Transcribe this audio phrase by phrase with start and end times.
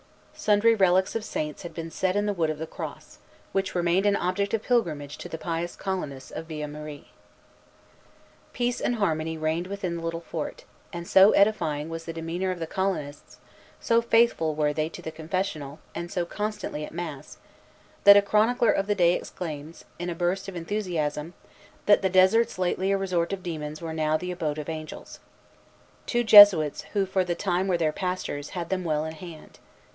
[0.33, 3.19] Sundry relics of saints had been set in the wood of the cross,
[3.51, 7.05] which remained an object of pilgrimage to the pious colonists of Villemarie.
[7.05, 7.05] Vimont,
[7.93, 8.49] Relation, 1643, 52, 53.
[8.65, 12.57] Peace and harmony reigned within the little fort; and so edifying was the demeanor of
[12.57, 13.37] the colonists,
[13.79, 17.37] so faithful were they to the confessional, and so constant at mass,
[18.03, 21.35] that a chronicler of the day exclaims, in a burst of enthusiasm,
[21.85, 25.19] that the deserts lately a resort of demons were now the abode of angels.
[26.07, 29.59] The two Jesuits who for the time were their pastors had them well in hand.